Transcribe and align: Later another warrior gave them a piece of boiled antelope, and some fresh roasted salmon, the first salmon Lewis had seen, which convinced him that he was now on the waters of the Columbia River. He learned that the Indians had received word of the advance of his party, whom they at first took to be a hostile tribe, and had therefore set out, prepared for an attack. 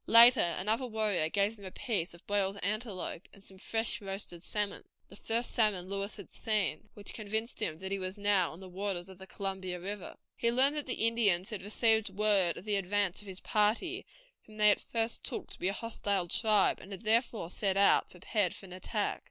Later 0.07 0.55
another 0.57 0.87
warrior 0.87 1.29
gave 1.29 1.55
them 1.55 1.65
a 1.65 1.69
piece 1.69 2.15
of 2.15 2.25
boiled 2.25 2.57
antelope, 2.63 3.27
and 3.33 3.43
some 3.43 3.59
fresh 3.59 4.01
roasted 4.01 4.41
salmon, 4.41 4.83
the 5.09 5.15
first 5.15 5.51
salmon 5.51 5.87
Lewis 5.87 6.17
had 6.17 6.31
seen, 6.31 6.89
which 6.95 7.13
convinced 7.13 7.59
him 7.59 7.77
that 7.77 7.91
he 7.91 7.99
was 7.99 8.17
now 8.17 8.51
on 8.51 8.59
the 8.61 8.67
waters 8.67 9.09
of 9.09 9.19
the 9.19 9.27
Columbia 9.27 9.79
River. 9.79 10.15
He 10.35 10.51
learned 10.51 10.75
that 10.75 10.87
the 10.87 11.05
Indians 11.05 11.51
had 11.51 11.61
received 11.61 12.09
word 12.09 12.57
of 12.57 12.65
the 12.65 12.77
advance 12.77 13.21
of 13.21 13.27
his 13.27 13.41
party, 13.41 14.03
whom 14.47 14.57
they 14.57 14.71
at 14.71 14.81
first 14.81 15.23
took 15.23 15.51
to 15.51 15.59
be 15.59 15.67
a 15.67 15.71
hostile 15.73 16.27
tribe, 16.27 16.79
and 16.79 16.91
had 16.91 17.01
therefore 17.01 17.51
set 17.51 17.77
out, 17.77 18.09
prepared 18.09 18.55
for 18.55 18.65
an 18.65 18.73
attack. 18.73 19.19